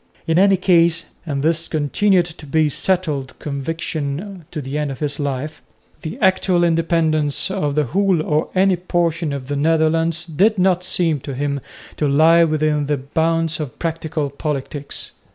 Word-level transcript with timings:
In 0.25 0.39
any 0.39 0.57
case 0.57 1.05
and 1.27 1.43
this 1.43 1.67
continued 1.67 2.25
to 2.25 2.47
be 2.47 2.63
his 2.63 2.73
settled 2.73 3.37
conviction 3.37 4.45
to 4.49 4.59
the 4.59 4.79
end 4.79 4.89
of 4.89 4.97
his 4.97 5.19
life 5.19 5.61
the 6.01 6.17
actual 6.19 6.63
independence 6.63 7.51
of 7.51 7.75
the 7.75 7.83
whole 7.83 8.19
or 8.23 8.49
any 8.55 8.77
portion 8.77 9.31
of 9.31 9.47
the 9.47 9.55
Netherlands 9.55 10.25
did 10.25 10.57
not 10.57 10.83
seem 10.83 11.19
to 11.19 11.35
him 11.35 11.59
to 11.97 12.07
lie 12.07 12.43
within 12.43 12.87
the 12.87 12.97
bounds 12.97 13.59
of 13.59 13.77
practical 13.77 14.31
politics. 14.31 15.11